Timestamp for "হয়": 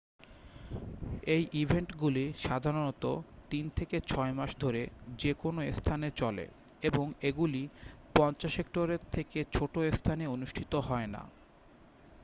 10.87-11.07